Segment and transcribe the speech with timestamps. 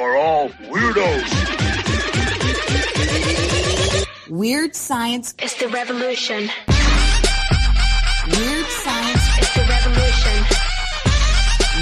[0.00, 1.28] are all weirdos.
[4.30, 6.48] Weird science is the revolution.
[8.26, 10.44] Weird science is the revolution.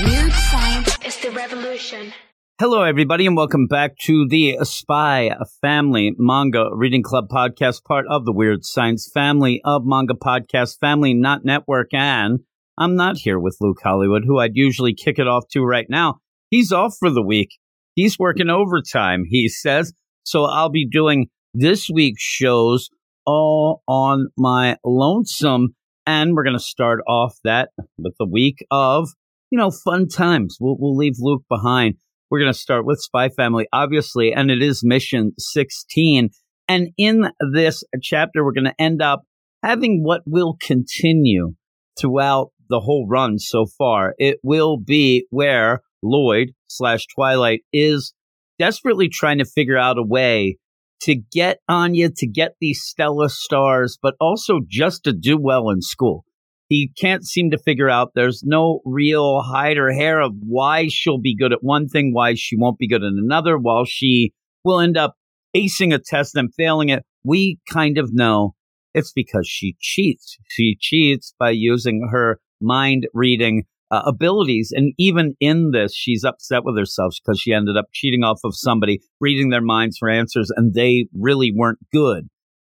[0.05, 2.13] Weird science is the revolution.
[2.59, 5.31] Hello, everybody, and welcome back to the Spy
[5.61, 11.15] Family Manga Reading Club podcast, part of the Weird Science family of manga podcast family,
[11.15, 11.95] not network.
[11.95, 12.41] And
[12.77, 16.19] I'm not here with Luke Hollywood, who I'd usually kick it off to right now.
[16.51, 17.51] He's off for the week.
[17.99, 19.93] He's working overtime, he says.
[20.23, 22.91] So I'll be doing this week's shows
[23.27, 25.71] all on my lonesome.
[26.07, 29.09] And we're going to start off that with the week of,
[29.51, 30.59] you know, fun times.
[30.61, 31.97] We'll, we'll leave Luke behind.
[32.31, 36.29] We're going to start with Spy Family, obviously, and it is mission 16.
[36.69, 39.25] And in this chapter, we're going to end up
[39.65, 41.55] having what will continue
[41.99, 44.15] throughout the whole run so far.
[44.19, 48.15] It will be where Lloyd slash Twilight is
[48.59, 50.59] desperately trying to figure out a way
[51.03, 55.81] to get Anya to get these Stella stars, but also just to do well in
[55.81, 56.25] school
[56.69, 61.19] he can't seem to figure out there's no real hide or hair of why she'll
[61.19, 64.33] be good at one thing, why she won't be good at another, while she
[64.65, 65.15] will end up
[65.57, 67.05] acing a test and failing it.
[67.25, 68.55] We kind of know
[68.95, 70.37] it's because she cheats.
[70.49, 74.73] She cheats by using her mind reading uh, abilities.
[74.75, 78.55] And even in this, she's upset with herself because she ended up cheating off of
[78.55, 82.29] somebody, reading their minds for answers, and they really weren't good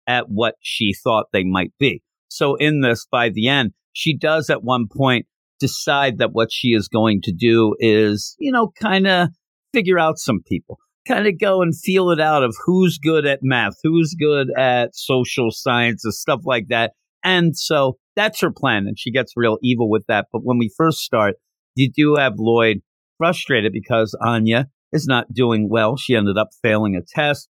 [0.07, 2.03] at what she thought they might be.
[2.29, 5.27] So in this, by the end, she does at one point
[5.61, 9.29] decide that what she is going to do is, you know, kind of
[9.73, 13.41] figure out some people, kind of go and feel it out of who's good at
[13.43, 16.93] math, who's good at social sciences, stuff like that.
[17.25, 18.87] And so that's her plan.
[18.87, 20.27] And she gets real evil with that.
[20.33, 21.37] But when we first start,
[21.75, 22.83] you do have Lloyd
[23.19, 25.97] frustrated because Anya is not doing well.
[25.97, 27.49] She ended up failing a test.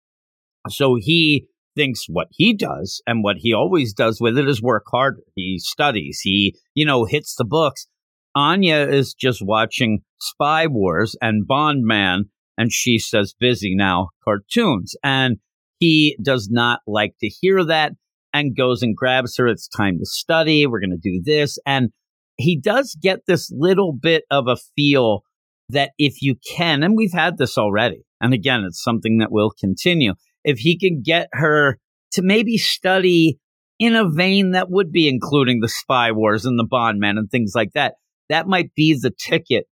[0.69, 4.85] So he thinks what he does and what he always does with it is work
[4.91, 5.23] harder.
[5.35, 7.87] He studies, he, you know, hits the books.
[8.35, 12.27] Anya is just watching Spy Wars and Bond Man,
[12.59, 14.95] and she says, busy now, cartoons.
[15.03, 15.39] And
[15.79, 17.93] he does not like to hear that
[18.33, 19.47] and goes and grabs her.
[19.47, 20.67] It's time to study.
[20.67, 21.59] We're going to do this.
[21.67, 21.91] And
[22.37, 25.23] he does get this little bit of a feel
[25.69, 29.51] that if you can, and we've had this already, and again, it's something that will
[29.59, 30.15] continue
[30.45, 31.79] if he can get her
[32.13, 33.39] to maybe study
[33.79, 37.31] in a vein that would be including the spy wars and the bond man and
[37.31, 37.95] things like that,
[38.29, 39.67] that might be the ticket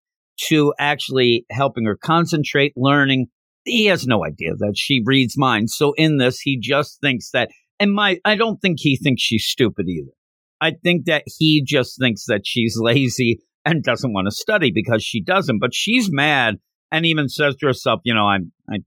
[0.47, 3.27] to actually helping her concentrate, learning.
[3.65, 5.75] He has no idea that she reads minds.
[5.75, 7.49] So in this, he just thinks that,
[7.79, 10.11] and my, I don't think he thinks she's stupid either.
[10.59, 15.03] I think that he just thinks that she's lazy and doesn't want to study because
[15.03, 16.55] she doesn't, but she's mad
[16.91, 18.77] and even says to herself, you know, I'm, I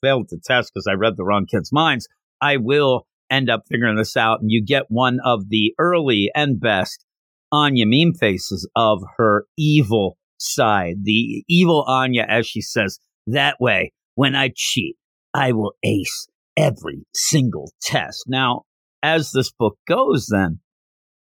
[0.00, 2.08] failed the test because I read the wrong kid's minds,
[2.40, 4.40] I will end up figuring this out.
[4.40, 7.04] And you get one of the early and best
[7.52, 10.96] Anya meme faces of her evil side.
[11.04, 14.96] The evil Anya, as she says, that way, when I cheat,
[15.34, 18.24] I will ace every single test.
[18.26, 18.62] Now,
[19.02, 20.60] as this book goes, then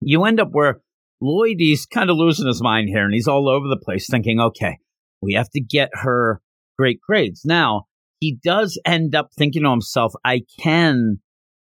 [0.00, 0.80] you end up where
[1.20, 4.40] Lloyd is kind of losing his mind here and he's all over the place thinking,
[4.40, 4.78] okay,
[5.20, 6.40] we have to get her
[6.78, 7.42] great grades.
[7.44, 7.84] Now,
[8.20, 11.20] he does end up thinking to himself, I can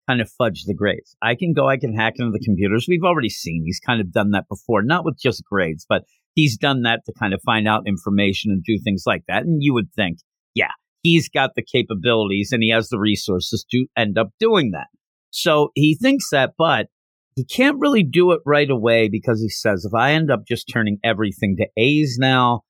[0.09, 1.16] kind of fudge the grades.
[1.21, 2.87] I can go, I can hack into the computers.
[2.88, 6.03] We've already seen he's kind of done that before, not with just grades, but
[6.34, 9.43] he's done that to kind of find out information and do things like that.
[9.43, 10.19] And you would think,
[10.54, 10.71] yeah,
[11.03, 14.89] he's got the capabilities and he has the resources to end up doing that.
[15.31, 16.87] So he thinks that, but
[17.34, 20.71] he can't really do it right away because he says, if I end up just
[20.73, 22.62] turning everything to A's now,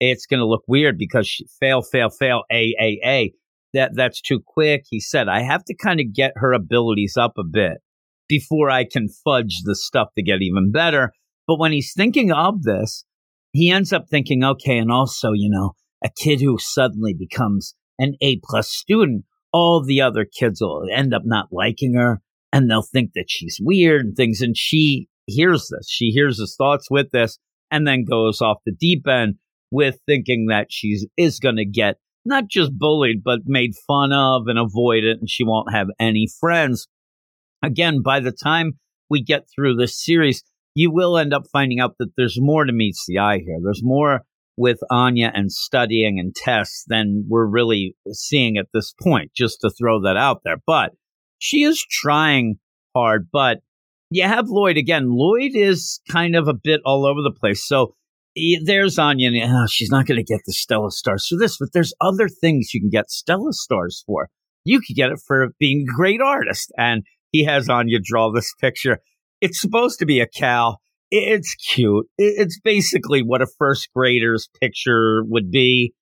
[0.00, 1.30] it's going to look weird because
[1.60, 3.32] fail, fail, fail, A, A, A.
[3.74, 4.84] That that's too quick.
[4.88, 7.78] He said, I have to kind of get her abilities up a bit
[8.28, 11.12] before I can fudge the stuff to get even better.
[11.46, 13.04] But when he's thinking of this,
[13.52, 15.72] he ends up thinking, okay, and also, you know,
[16.04, 21.14] a kid who suddenly becomes an A plus student, all the other kids will end
[21.14, 22.20] up not liking her
[22.52, 24.40] and they'll think that she's weird and things.
[24.40, 25.88] And she hears this.
[25.88, 27.38] She hears his thoughts with this
[27.70, 29.36] and then goes off the deep end
[29.70, 34.46] with thinking that she is going to get not just bullied, but made fun of
[34.46, 36.88] and avoided, and she won't have any friends.
[37.62, 38.78] Again, by the time
[39.10, 40.42] we get through this series,
[40.74, 43.58] you will end up finding out that there's more to meets the eye here.
[43.62, 44.24] There's more
[44.56, 49.70] with Anya and studying and tests than we're really seeing at this point, just to
[49.70, 50.56] throw that out there.
[50.66, 50.92] But
[51.38, 52.56] she is trying
[52.94, 53.58] hard, but
[54.10, 55.08] you have Lloyd again.
[55.08, 57.66] Lloyd is kind of a bit all over the place.
[57.66, 57.94] So
[58.64, 59.28] there's Anya.
[59.28, 62.28] And, oh, she's not going to get the Stella stars for this, but there's other
[62.28, 64.28] things you can get Stella stars for.
[64.64, 66.72] You could get it for being a great artist.
[66.78, 67.02] And
[67.32, 68.98] he has Anya draw this picture.
[69.40, 70.76] It's supposed to be a cow.
[71.10, 72.06] It's cute.
[72.18, 75.92] It's basically what a first grader's picture would be,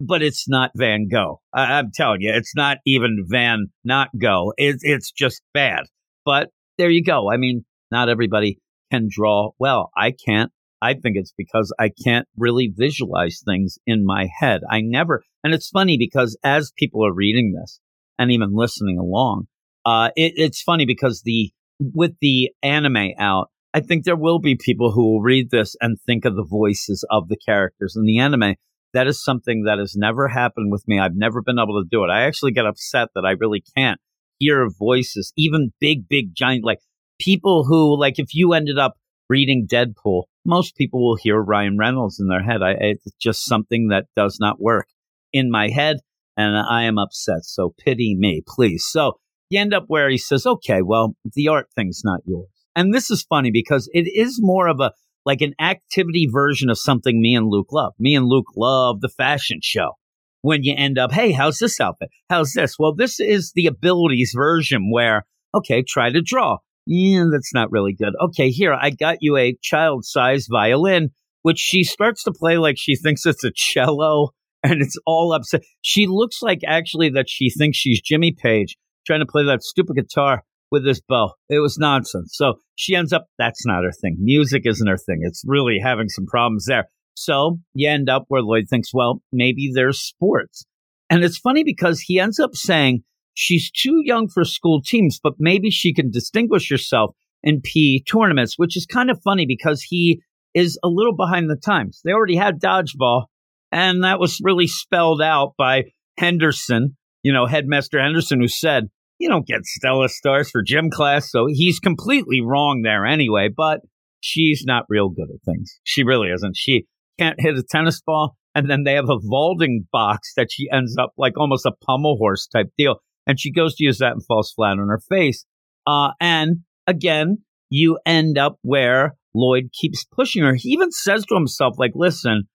[0.00, 1.40] but it's not Van Gogh.
[1.52, 4.52] I- I'm telling you, it's not even Van not Go.
[4.56, 5.84] It- it's just bad.
[6.24, 7.30] But there you go.
[7.30, 8.58] I mean, not everybody
[8.90, 9.90] can draw well.
[9.96, 10.52] I can't.
[10.80, 14.62] I think it's because I can't really visualize things in my head.
[14.68, 17.80] I never, and it's funny because as people are reading this
[18.18, 19.46] and even listening along,
[19.86, 24.54] uh, it, it's funny because the with the anime out, I think there will be
[24.54, 28.18] people who will read this and think of the voices of the characters in the
[28.18, 28.56] anime.
[28.92, 30.98] That is something that has never happened with me.
[30.98, 32.10] I've never been able to do it.
[32.10, 33.98] I actually get upset that I really can't
[34.38, 36.80] hear voices, even big, big, giant, like
[37.18, 38.94] people who, like, if you ended up
[39.30, 42.62] reading Deadpool, most people will hear Ryan Reynolds in their head.
[42.62, 44.88] I, it's just something that does not work
[45.32, 45.96] in my head,
[46.36, 47.44] and I am upset.
[47.44, 48.84] So pity me, please.
[48.86, 49.18] So
[49.48, 52.48] you end up where he says, okay, well, the art thing's not yours.
[52.74, 54.92] And this is funny because it is more of a,
[55.24, 57.92] like an activity version of something me and Luke love.
[57.98, 59.92] Me and Luke love the fashion show.
[60.40, 62.08] When you end up, hey, how's this outfit?
[62.28, 62.76] How's this?
[62.78, 65.24] Well, this is the abilities version where,
[65.54, 66.58] okay, try to draw.
[66.84, 68.14] Yeah, that's not really good.
[68.20, 71.10] Okay, here, I got you a child sized violin,
[71.42, 74.30] which she starts to play like she thinks it's a cello
[74.64, 75.62] and it's all upset.
[75.80, 78.76] She looks like actually that she thinks she's Jimmy Page
[79.06, 80.42] trying to play that stupid guitar
[80.72, 81.34] with this bow.
[81.48, 82.32] It was nonsense.
[82.34, 84.16] So she ends up, that's not her thing.
[84.18, 85.20] Music isn't her thing.
[85.22, 86.88] It's really having some problems there.
[87.14, 90.64] So you end up where Lloyd thinks, well, maybe there's sports.
[91.10, 93.04] And it's funny because he ends up saying
[93.34, 98.54] she's too young for school teams, but maybe she can distinguish herself in P tournaments,
[98.56, 100.22] which is kind of funny because he
[100.54, 102.00] is a little behind the times.
[102.02, 103.24] They already had dodgeball,
[103.70, 105.84] and that was really spelled out by
[106.18, 108.88] Henderson, you know, Headmaster Henderson, who said,
[109.22, 111.30] you don't get Stella stars for gym class.
[111.30, 113.80] So he's completely wrong there anyway, but
[114.20, 115.78] she's not real good at things.
[115.84, 116.56] She really isn't.
[116.56, 116.86] She
[117.20, 118.36] can't hit a tennis ball.
[118.54, 122.16] And then they have a vaulting box that she ends up like almost a pommel
[122.18, 122.96] horse type deal.
[123.24, 125.46] And she goes to use that and falls flat on her face.
[125.86, 126.58] Uh, and
[126.88, 127.38] again,
[127.70, 130.54] you end up where Lloyd keeps pushing her.
[130.54, 132.48] He even says to himself, like, listen,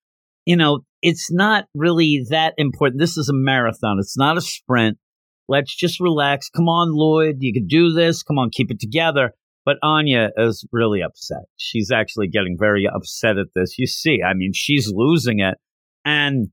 [0.45, 2.99] you know, it's not really that important.
[2.99, 3.97] This is a marathon.
[3.99, 4.97] It's not a sprint.
[5.47, 6.49] Let's just relax.
[6.49, 7.37] Come on, Lloyd.
[7.39, 8.23] You can do this.
[8.23, 9.33] Come on, keep it together.
[9.65, 11.43] But Anya is really upset.
[11.57, 13.77] She's actually getting very upset at this.
[13.77, 15.57] You see, I mean, she's losing it.
[16.05, 16.47] And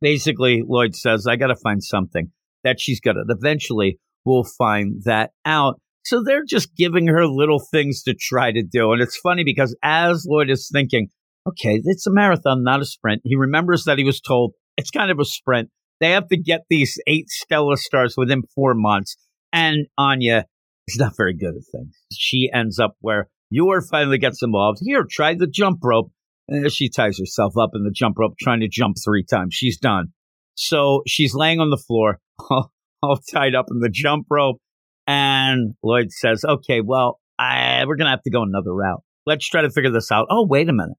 [0.00, 2.30] basically, Lloyd says, I got to find something
[2.64, 3.24] that she's got to.
[3.28, 5.80] Eventually, we'll find that out.
[6.04, 8.92] So they're just giving her little things to try to do.
[8.92, 11.08] And it's funny because as Lloyd is thinking,
[11.46, 15.10] okay, it's a marathon, not a sprint, he remembers that he was told it's kind
[15.10, 15.68] of a sprint.
[16.00, 19.16] They have to get these eight Stella stars within four months.
[19.52, 20.44] And Anya
[20.86, 21.96] is not very good at things.
[22.12, 24.78] She ends up where Yor finally gets involved.
[24.82, 26.12] Here, try the jump rope.
[26.48, 29.54] And she ties herself up in the jump rope, trying to jump three times.
[29.54, 30.12] She's done.
[30.54, 32.20] So she's laying on the floor,
[32.50, 32.72] all,
[33.02, 34.58] all tied up in the jump rope.
[35.06, 39.02] And Lloyd says, okay, well, I, we're going to have to go another route.
[39.26, 40.26] Let's try to figure this out.
[40.30, 40.96] Oh, wait a minute.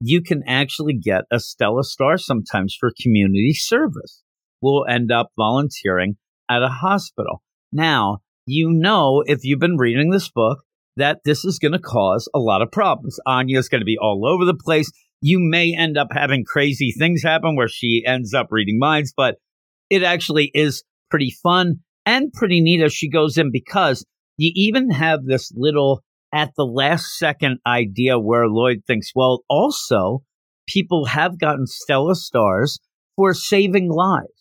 [0.00, 4.22] You can actually get a Stella Star sometimes for community service.
[4.66, 6.16] We'll end up volunteering
[6.50, 7.40] at a hospital.
[7.72, 10.64] Now, you know, if you've been reading this book,
[10.96, 13.20] that this is going to cause a lot of problems.
[13.28, 14.90] Anya's going to be all over the place.
[15.20, 19.36] You may end up having crazy things happen where she ends up reading minds, but
[19.88, 20.82] it actually is
[21.12, 24.04] pretty fun and pretty neat as she goes in because
[24.36, 26.02] you even have this little
[26.34, 30.24] at the last second idea where Lloyd thinks, well, also
[30.66, 32.80] people have gotten Stella stars
[33.16, 34.35] for saving lives,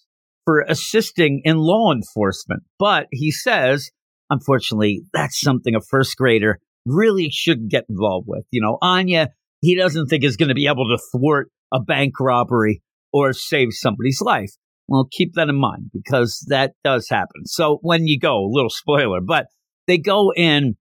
[0.46, 2.64] for assisting in law enforcement.
[2.80, 3.90] But he says,
[4.30, 8.46] unfortunately, that's something a first grader really shouldn't get involved with.
[8.52, 9.30] You know, Anya,
[9.62, 13.70] he doesn't think is going to be able to thwart a bank robbery or save
[13.72, 14.52] somebody's life.
[14.88, 17.46] Well, keep that in mind because that does happen.
[17.46, 19.48] So when you go, a little spoiler, but
[19.88, 20.75] they go in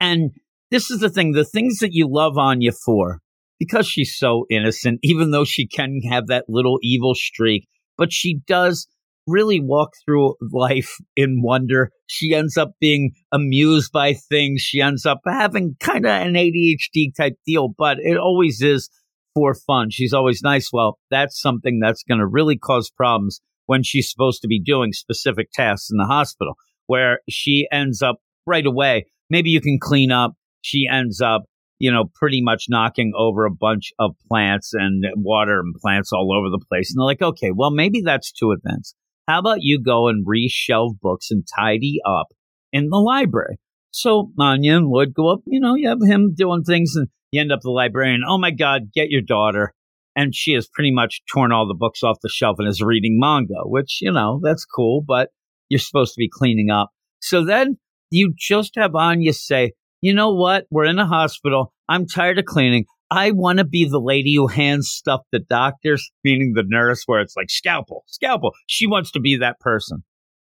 [0.00, 0.32] and
[0.70, 3.20] this is the thing, the things that you love Anya for,
[3.58, 8.40] because she's so innocent, even though she can have that little evil streak, but she
[8.46, 8.86] does
[9.26, 11.90] really walk through life in wonder.
[12.06, 14.60] She ends up being amused by things.
[14.60, 18.88] She ends up having kind of an ADHD type deal, but it always is
[19.34, 19.90] for fun.
[19.90, 20.70] She's always nice.
[20.72, 24.92] Well, that's something that's going to really cause problems when she's supposed to be doing
[24.92, 26.54] specific tasks in the hospital,
[26.86, 29.06] where she ends up right away.
[29.28, 30.34] Maybe you can clean up.
[30.62, 31.42] She ends up
[31.78, 36.34] you know, pretty much knocking over a bunch of plants and water and plants all
[36.36, 36.90] over the place.
[36.90, 38.94] And they're like, okay, well, maybe that's too advanced.
[39.28, 42.28] How about you go and reshelve books and tidy up
[42.72, 43.58] in the library?
[43.90, 47.40] So Anya and Lloyd go up, you know, you have him doing things and you
[47.40, 48.22] end up the librarian.
[48.26, 49.72] Oh my God, get your daughter.
[50.14, 53.18] And she has pretty much torn all the books off the shelf and is reading
[53.18, 55.30] manga, which, you know, that's cool, but
[55.68, 56.90] you're supposed to be cleaning up.
[57.20, 57.78] So then
[58.10, 60.66] you just have Anya say, you know what?
[60.70, 61.72] We're in a hospital.
[61.88, 62.84] I'm tired of cleaning.
[63.10, 67.20] I want to be the lady who hands stuff to doctors, meaning the nurse, where
[67.20, 68.52] it's like scalpel, scalpel.
[68.66, 70.02] She wants to be that person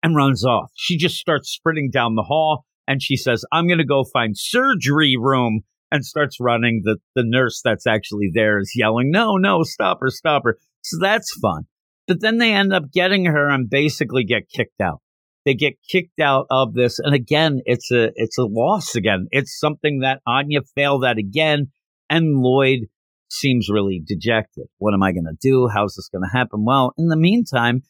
[0.03, 0.71] and runs off.
[0.75, 4.37] She just starts sprinting down the hall and she says, I'm going to go find
[4.37, 6.83] surgery room and starts running.
[6.85, 10.59] The, the nurse that's actually there is yelling, No, no, stop her, stop her.
[10.83, 11.65] So that's fun.
[12.07, 15.01] But then they end up getting her and basically get kicked out.
[15.47, 16.99] They get kicked out of this.
[16.99, 19.29] And again, it's a, it's a loss again.
[19.31, 21.69] It's something that Anya failed at again.
[22.11, 22.89] And Lloyd
[23.31, 24.67] seems really dejected.
[24.79, 25.69] What am I going to do?
[25.73, 26.65] How's this going to happen?
[26.65, 27.83] Well, in the meantime,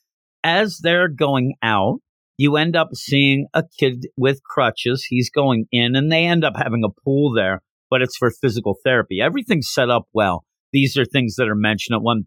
[0.44, 2.00] as they're going out,
[2.38, 5.06] you end up seeing a kid with crutches.
[5.08, 8.76] He's going in and they end up having a pool there, but it's for physical
[8.84, 9.20] therapy.
[9.22, 10.44] Everything's set up well.
[10.72, 12.24] These are things that are mentioned at one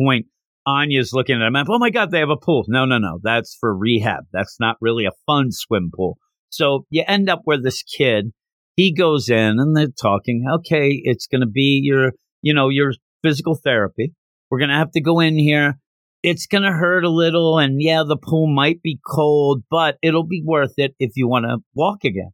[0.00, 0.26] point.
[0.66, 1.56] Anya's looking at him.
[1.56, 2.64] Oh my God, they have a pool.
[2.68, 3.18] No, no, no.
[3.22, 4.24] That's for rehab.
[4.32, 6.18] That's not really a fun swim pool.
[6.50, 8.32] So you end up where this kid,
[8.76, 10.44] he goes in and they're talking.
[10.58, 12.92] Okay, it's going to be your, you know, your
[13.22, 14.12] physical therapy.
[14.50, 15.78] We're going to have to go in here
[16.22, 17.58] it's going to hurt a little.
[17.58, 21.46] And yeah, the pool might be cold, but it'll be worth it if you want
[21.46, 22.30] to walk again.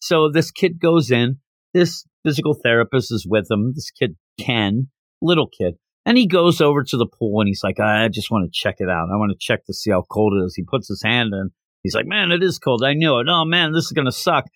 [0.00, 1.38] So this kid goes in.
[1.72, 3.72] This physical therapist is with him.
[3.74, 4.88] This kid, Ken,
[5.22, 5.74] little kid.
[6.06, 8.76] And he goes over to the pool and he's like, I just want to check
[8.78, 9.08] it out.
[9.12, 10.54] I want to check to see how cold it is.
[10.54, 11.50] He puts his hand in.
[11.82, 12.82] He's like, man, it is cold.
[12.84, 13.26] I knew it.
[13.28, 14.46] Oh, man, this is going to suck.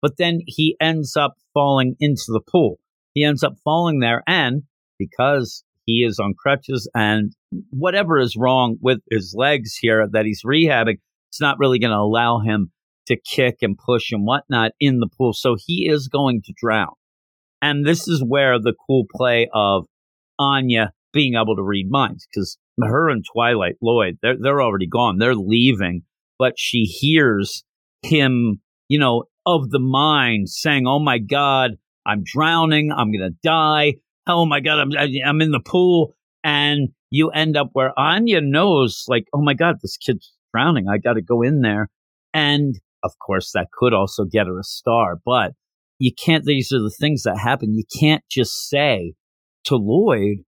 [0.00, 2.78] But then he ends up falling into the pool.
[3.14, 4.22] He ends up falling there.
[4.26, 4.62] And
[4.98, 7.32] because he is on crutches and
[7.70, 10.98] whatever is wrong with his legs here that he's rehabbing,
[11.30, 12.70] it's not really going to allow him
[13.06, 15.32] to kick and push and whatnot in the pool.
[15.32, 16.94] So he is going to drown.
[17.60, 19.86] And this is where the cool play of
[20.42, 25.18] Anya being able to read minds, because her and Twilight Lloyd, they're, they're already gone.
[25.18, 26.02] They're leaving,
[26.38, 27.64] but she hears
[28.02, 31.72] him, you know, of the mind saying, Oh my God,
[32.06, 32.90] I'm drowning.
[32.92, 33.94] I'm going to die
[34.26, 34.90] oh my god, I'm
[35.26, 39.76] I'm in the pool, and you end up where Anya knows, like, oh my god,
[39.82, 40.86] this kid's drowning.
[40.88, 41.88] I got to go in there,
[42.32, 45.52] and of course that could also get her a star, but
[45.98, 46.44] you can't.
[46.44, 47.74] These are the things that happen.
[47.74, 49.14] You can't just say
[49.64, 50.38] to Lloyd,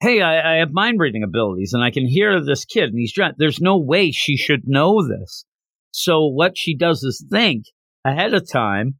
[0.00, 3.12] "Hey, I, I have mind reading abilities, and I can hear this kid, and he's
[3.12, 5.44] drowning." There's no way she should know this.
[5.92, 7.64] So what she does is think
[8.04, 8.94] ahead of time.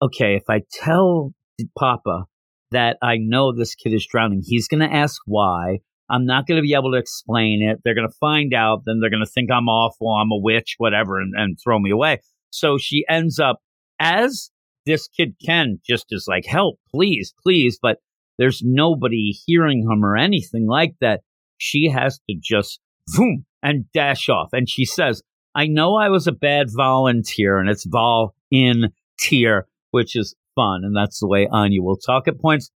[0.00, 1.34] Okay, if I tell
[1.76, 2.24] Papa
[2.70, 4.42] that I know this kid is drowning.
[4.44, 5.78] He's going to ask why.
[6.10, 7.80] I'm not going to be able to explain it.
[7.84, 8.82] They're going to find out.
[8.84, 11.90] Then they're going to think I'm awful, I'm a witch, whatever, and, and throw me
[11.90, 12.20] away.
[12.50, 13.60] So she ends up
[14.00, 14.50] as
[14.86, 17.78] this kid can just is like, help, please, please.
[17.80, 17.98] But
[18.38, 21.22] there's nobody hearing him or anything like that.
[21.56, 24.50] She has to just boom and dash off.
[24.52, 25.22] And she says,
[25.54, 30.82] I know I was a bad volunteer, and it's vol in tier, which is fun.
[30.84, 32.70] And that's the way Anya will talk at points.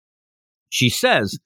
[0.70, 1.38] She says,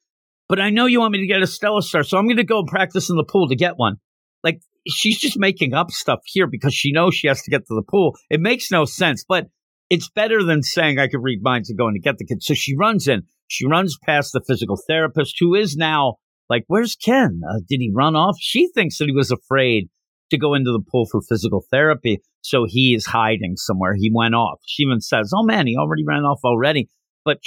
[0.48, 2.44] but I know you want me to get a Stella Star, so I'm going to
[2.44, 3.98] go practice in the pool to get one.
[4.44, 7.76] Like, she's just making up stuff here because she knows she has to get to
[7.76, 8.16] the pool.
[8.30, 9.48] It makes no sense, but
[9.90, 12.44] it's better than saying I could read minds and going to get the kid.
[12.44, 13.24] So she runs in.
[13.48, 16.16] She runs past the physical therapist who is now
[16.50, 17.42] like, where's Ken?
[17.48, 18.38] Uh, did he run off?
[18.40, 19.90] She thinks that he was afraid
[20.32, 22.22] to go into the pool for physical therapy.
[22.42, 23.96] So he is hiding somewhere.
[23.96, 24.60] He went off.
[24.66, 26.90] She even says, Oh man, he already ran off already.
[27.24, 27.40] But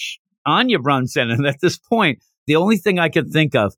[0.47, 1.31] Anya runs in.
[1.31, 3.75] And at this point, the only thing I could think of,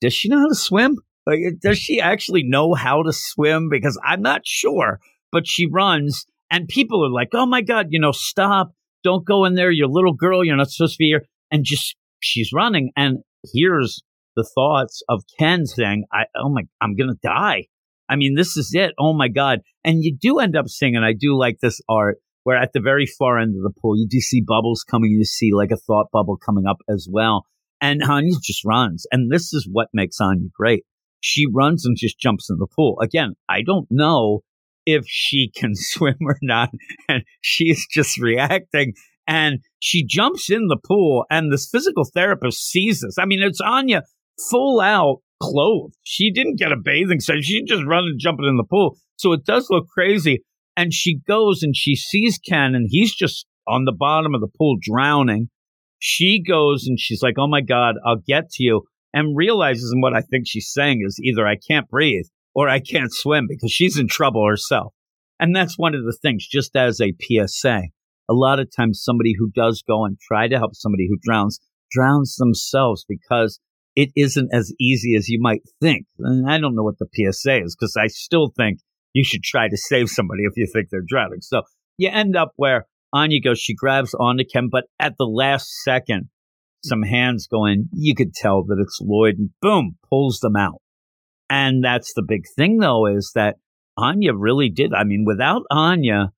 [0.00, 0.96] does she know how to swim?
[1.26, 3.68] Like, does she actually know how to swim?
[3.70, 5.00] Because I'm not sure.
[5.30, 8.72] But she runs and people are like, Oh my God, you know, stop.
[9.04, 9.70] Don't go in there.
[9.70, 10.44] You're a little girl.
[10.44, 11.24] You're not supposed to be here.
[11.50, 12.92] And just, she's running.
[12.96, 13.18] And
[13.52, 14.02] here's
[14.36, 17.64] the thoughts of Ken saying, I, oh my, I'm going to die.
[18.08, 18.92] I mean, this is it.
[18.98, 19.60] Oh my God.
[19.84, 22.80] And you do end up seeing, and I do like this art where at the
[22.80, 25.10] very far end of the pool, you do see bubbles coming.
[25.10, 27.46] You see like a thought bubble coming up as well.
[27.80, 29.06] And Anya just runs.
[29.10, 30.84] And this is what makes Anya great.
[31.20, 32.98] She runs and just jumps in the pool.
[33.00, 34.40] Again, I don't know
[34.86, 36.70] if she can swim or not.
[37.08, 38.94] And she's just reacting.
[39.26, 43.18] And she jumps in the pool, and this physical therapist sees this.
[43.18, 44.02] I mean, it's Anya
[44.50, 45.94] full out clothed.
[46.02, 47.44] She didn't get a bathing suit.
[47.44, 48.96] She just run and jump in the pool.
[49.16, 50.42] So it does look crazy.
[50.76, 54.48] And she goes and she sees Ken and he's just on the bottom of the
[54.58, 55.48] pool drowning.
[55.98, 60.02] She goes and she's like, "Oh my god, I'll get to you," and realizes and
[60.02, 62.24] what I think she's saying is either I can't breathe
[62.54, 64.92] or I can't swim because she's in trouble herself.
[65.40, 67.82] And that's one of the things, just as a PSA.
[68.28, 71.58] A lot of times, somebody who does go and try to help somebody who drowns
[71.90, 73.60] drowns themselves because
[73.94, 76.06] it isn't as easy as you might think.
[76.18, 78.78] And I don't know what the PSA is because I still think
[79.12, 81.40] you should try to save somebody if you think they're drowning.
[81.40, 81.62] So
[81.98, 86.28] you end up where Anya goes, she grabs onto Ken, but at the last second,
[86.84, 87.88] some hands go in.
[87.92, 90.81] You could tell that it's Lloyd and boom, pulls them out.
[91.52, 93.56] And that's the big thing though, is that
[93.98, 94.94] Anya really did.
[94.94, 96.32] I mean, without Anya,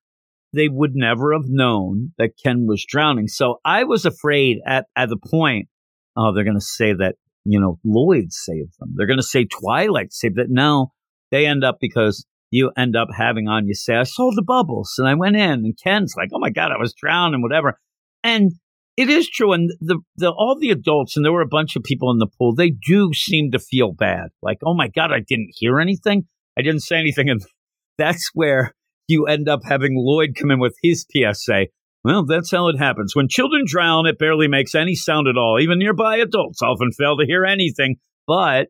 [0.53, 3.29] they would never have known that Ken was drowning.
[3.29, 5.69] So I was afraid at, at the point,
[6.17, 8.95] oh, they're going to say that, you know, Lloyd saved them.
[8.97, 10.49] They're going to say Twilight saved it.
[10.51, 10.91] No,
[11.31, 15.07] they end up because you end up having Anya say, I saw the bubbles and
[15.07, 17.79] I went in and Ken's like, oh my God, I was drowning, whatever.
[18.25, 18.51] And
[18.97, 19.53] it is true.
[19.53, 22.29] And the, the, all the adults, and there were a bunch of people in the
[22.39, 24.29] pool, they do seem to feel bad.
[24.43, 26.25] Like, oh my God, I didn't hear anything.
[26.59, 27.29] I didn't say anything.
[27.29, 27.45] And
[27.99, 28.73] that's where
[29.09, 31.67] you end up having Lloyd come in with his PSA.
[32.05, 33.17] Well, that's how it happens.
[33.17, 35.59] When children drown, it barely makes any sound at all.
[35.59, 37.97] Even nearby adults often fail to hear anything.
[38.27, 38.69] But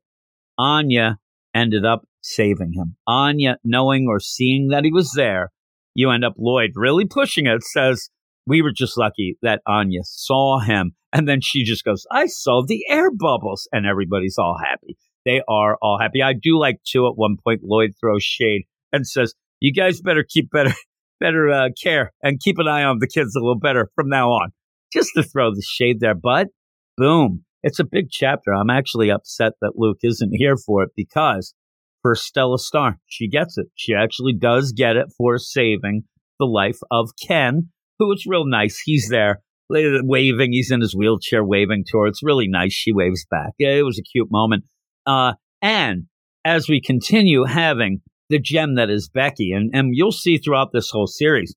[0.57, 1.19] Anya
[1.53, 2.97] ended up saving him.
[3.07, 5.51] Anya, knowing or seeing that he was there,
[5.95, 8.09] you end up Lloyd really pushing it, says,
[8.47, 10.93] We were just lucky that Anya saw him.
[11.13, 13.69] And then she just goes, I saw the air bubbles.
[13.73, 14.97] And everybody's all happy.
[15.25, 16.23] They are all happy.
[16.23, 20.25] I do like, too, at one point, Lloyd throws shade and says, You guys better
[20.29, 20.75] keep better.
[21.21, 24.31] Better uh, care and keep an eye on the kids a little better from now
[24.31, 24.51] on.
[24.93, 26.49] Just to throw the shade there, but
[26.97, 28.53] boom, it's a big chapter.
[28.53, 31.55] I'm actually upset that Luke isn't here for it because
[32.05, 32.99] for Stella Star.
[33.07, 33.69] She gets it.
[33.75, 36.03] She actually does get it for saving
[36.39, 38.81] the life of Ken, who is real nice.
[38.85, 40.53] He's there waving.
[40.53, 42.07] He's in his wheelchair waving to her.
[42.07, 42.73] It's really nice.
[42.73, 43.53] She waves back.
[43.59, 44.65] It was a cute moment.
[45.07, 46.05] Uh, and
[46.45, 50.91] as we continue having the gem that is Becky, and, and you'll see throughout this
[50.91, 51.55] whole series,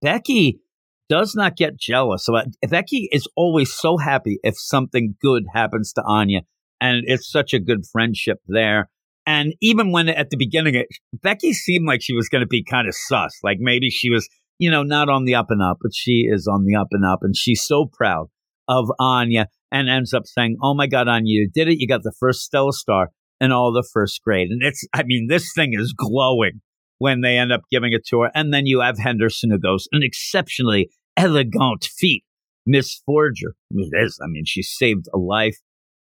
[0.00, 0.60] Becky
[1.08, 2.24] does not get jealous.
[2.24, 6.42] So Becky is always so happy if something good happens to Anya.
[6.80, 8.90] And it's such a good friendship there.
[9.24, 12.62] And even when at the beginning, it, Becky seemed like she was going to be
[12.62, 15.78] kind of sus, like maybe she was, you know, not on the up and up,
[15.80, 17.20] but she is on the up and up.
[17.22, 18.28] And she's so proud
[18.68, 21.78] of Anya and ends up saying, Oh my God, Anya, you did it.
[21.78, 24.48] You got the first Stella Star in all the first grade.
[24.50, 26.60] And it's, I mean, this thing is glowing
[26.98, 28.30] when they end up giving it to her.
[28.34, 32.24] And then you have Henderson who goes, An exceptionally elegant feat.
[32.66, 33.54] Miss Forger.
[33.70, 34.18] It is.
[34.22, 35.58] I mean, she saved a life.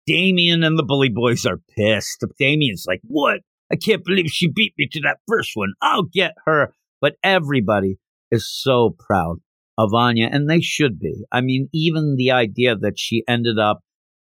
[0.07, 2.23] Damian and the Bully Boys are pissed.
[2.39, 3.41] Damian's like, What?
[3.71, 5.73] I can't believe she beat me to that first one.
[5.81, 6.73] I'll get her.
[7.01, 7.97] But everybody
[8.33, 9.37] is so proud
[9.77, 11.23] of Anya, and they should be.
[11.31, 13.79] I mean, even the idea that she ended up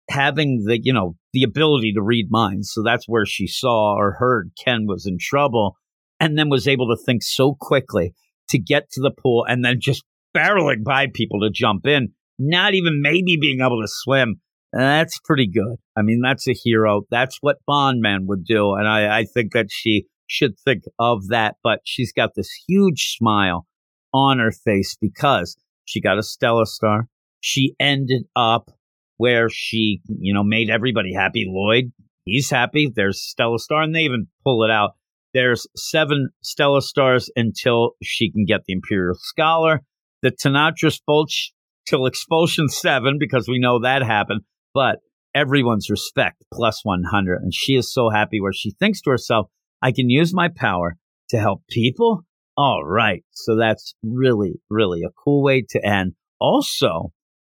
[0.09, 2.71] having the, you know, the ability to read minds.
[2.73, 5.77] So that's where she saw or heard Ken was in trouble
[6.21, 8.15] and then was able to think so quickly
[8.51, 10.05] to get to the pool and then just
[10.37, 14.41] barreling by people to jump in, not even maybe being able to swim.
[14.73, 15.77] That's pretty good.
[15.97, 17.03] I mean, that's a hero.
[17.11, 18.75] That's what Bondman would do.
[18.75, 21.57] And I, I think that she should think of that.
[21.63, 23.67] But she's got this huge smile
[24.13, 27.09] on her face because she got a Stella Star.
[27.41, 28.71] She ended up
[29.19, 31.47] where she, you know, made everybody happy.
[31.49, 31.93] Lloyd,
[32.25, 32.93] he's happy.
[32.95, 34.93] There's Stella Star, and they even pull it out.
[35.33, 39.83] There's seven Stella Stars until she can get the Imperial Scholar.
[40.23, 41.53] The Tonitrus Bolts
[41.87, 44.43] till expulsion seven, because we know that happened
[44.77, 44.99] but
[45.35, 47.41] everyone's respect plus 100.
[47.43, 49.49] And she is so happy where she thinks to herself,
[49.81, 50.99] I can use my power
[51.31, 52.27] to help people.
[52.57, 53.23] All right.
[53.33, 56.15] So that's really, really a cool way to end.
[56.41, 57.13] Also,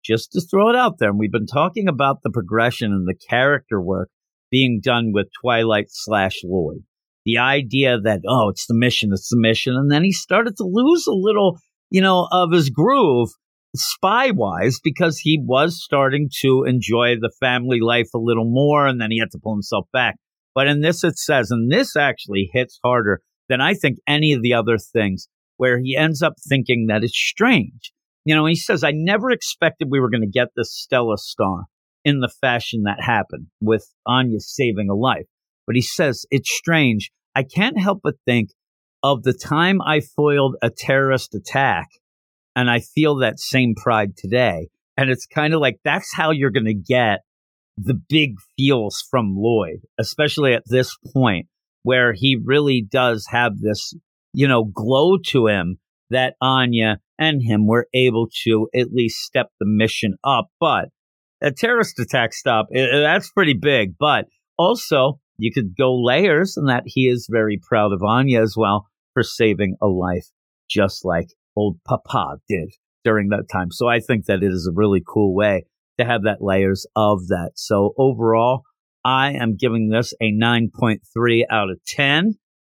[0.04, 3.14] just to throw it out there, and we've been talking about the progression and the
[3.28, 4.10] character work
[4.50, 6.82] being done with Twilight slash Lloyd.
[7.24, 9.74] The idea that, oh, it's the mission, it's the mission.
[9.74, 11.58] And then he started to lose a little,
[11.90, 13.30] you know, of his groove
[13.76, 19.00] spy wise because he was starting to enjoy the family life a little more and
[19.00, 20.16] then he had to pull himself back.
[20.54, 24.42] But in this, it says, and this actually hits harder than I think any of
[24.42, 27.92] the other things, where he ends up thinking that it's strange.
[28.24, 31.64] You know, he says, I never expected we were going to get this Stella star
[32.04, 35.26] in the fashion that happened with Anya saving a life.
[35.66, 37.10] But he says, it's strange.
[37.34, 38.50] I can't help but think
[39.02, 41.88] of the time I foiled a terrorist attack
[42.56, 44.68] and I feel that same pride today.
[44.96, 47.20] And it's kind of like that's how you're going to get
[47.76, 51.46] the big feels from Lloyd, especially at this point
[51.88, 53.94] where he really does have this,
[54.34, 55.78] you know, glow to him
[56.10, 60.48] that Anya and him were able to at least step the mission up.
[60.60, 60.90] But
[61.40, 63.94] a terrorist attack stop, eh, that's pretty big.
[63.98, 64.26] But
[64.58, 68.88] also, you could go layers and that he is very proud of Anya as well
[69.14, 70.26] for saving a life,
[70.68, 72.68] just like old Papa did
[73.02, 73.70] during that time.
[73.70, 75.64] So I think that it is a really cool way
[75.98, 77.52] to have that layers of that.
[77.54, 78.64] So overall,
[79.08, 82.34] I am giving this a 9.3 out of 10.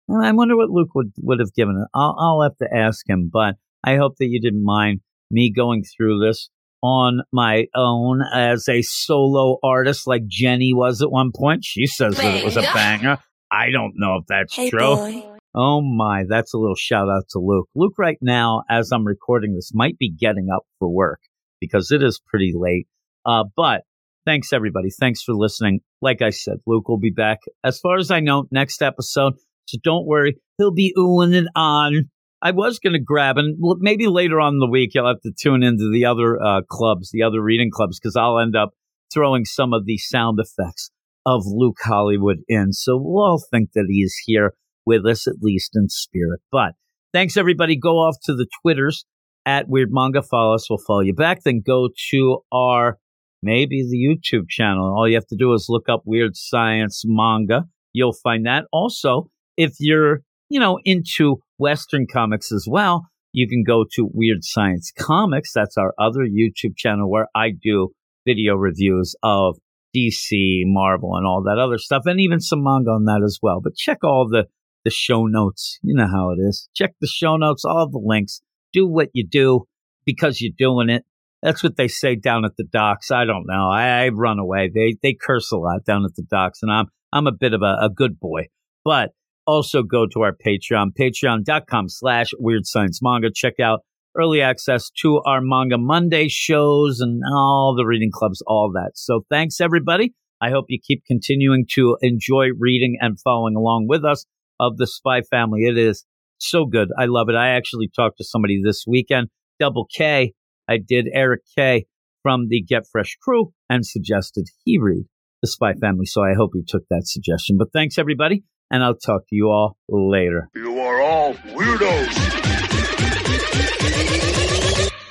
[0.07, 1.87] And I wonder what Luke would, would have given it.
[1.93, 5.83] I'll, I'll have to ask him, but I hope that you didn't mind me going
[5.83, 6.49] through this
[6.81, 11.65] on my own as a solo artist like Jenny was at one point.
[11.65, 13.17] She says that it was a banger.
[13.51, 14.95] I don't know if that's Hey, true.
[14.95, 15.27] boy.
[15.53, 17.67] Oh my, that's a little shout out to Luke.
[17.75, 21.19] Luke, right now, as I'm recording this, might be getting up for work
[21.59, 22.87] because it is pretty late.
[23.25, 23.81] Uh, but
[24.25, 24.89] thanks everybody.
[24.99, 25.81] Thanks for listening.
[26.01, 29.33] Like I said, Luke will be back as far as I know next episode.
[29.67, 30.37] So don't worry.
[30.57, 32.09] He'll be oohing it on.
[32.41, 35.31] I was going to grab and maybe later on in the week, you'll have to
[35.31, 38.71] tune into the other uh, clubs, the other reading clubs, because I'll end up
[39.13, 40.89] throwing some of the sound effects
[41.25, 42.73] of Luke Hollywood in.
[42.73, 44.53] So we'll all think that he's here
[44.85, 46.39] with us, at least in spirit.
[46.51, 46.73] But
[47.13, 47.75] thanks, everybody.
[47.77, 49.05] Go off to the Twitters
[49.45, 50.23] at Weird Manga.
[50.23, 50.67] Follow us.
[50.69, 51.43] We'll follow you back.
[51.43, 52.97] Then go to our
[53.41, 54.93] maybe the YouTube channel.
[54.95, 57.65] All you have to do is look up Weird Science Manga.
[57.93, 58.65] You'll find that.
[58.71, 64.43] Also, if you're, you know, into Western comics as well, you can go to Weird
[64.43, 65.51] Science Comics.
[65.53, 67.89] That's our other YouTube channel where I do
[68.25, 69.57] video reviews of
[69.95, 73.59] DC, Marvel, and all that other stuff, and even some manga on that as well.
[73.61, 74.45] But check all the
[74.83, 75.79] the show notes.
[75.83, 76.69] You know how it is.
[76.75, 78.41] Check the show notes, all the links.
[78.73, 79.65] Do what you do
[80.05, 81.05] because you're doing it.
[81.41, 83.11] That's what they say down at the docks.
[83.11, 83.69] I don't know.
[83.69, 84.69] I, I run away.
[84.73, 87.61] They they curse a lot down at the docks, and I'm I'm a bit of
[87.61, 88.47] a, a good boy.
[88.83, 89.11] But
[89.47, 93.29] also go to our Patreon, patreon.com slash weird science manga.
[93.33, 93.81] Check out
[94.17, 98.91] early access to our Manga Monday shows and all the reading clubs, all that.
[98.95, 100.13] So thanks everybody.
[100.41, 104.25] I hope you keep continuing to enjoy reading and following along with us
[104.59, 105.61] of the Spy Family.
[105.61, 106.05] It is
[106.39, 106.89] so good.
[106.97, 107.35] I love it.
[107.35, 110.33] I actually talked to somebody this weekend, Double K.
[110.71, 111.85] I did Eric K
[112.23, 115.03] from the Get Fresh crew and suggested he read
[115.41, 116.05] the Spy Family.
[116.05, 117.57] So I hope he took that suggestion.
[117.57, 118.45] But thanks everybody.
[118.71, 120.47] And I'll talk to you all later.
[120.55, 122.41] You are all weirdos.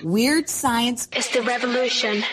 [0.02, 1.08] Weird science.
[1.14, 2.24] is the revolution.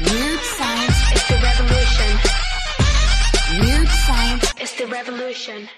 [0.00, 0.98] Weird science.
[1.14, 2.18] is the revolution.
[3.60, 4.54] Weird science.
[4.62, 5.68] is the revolution.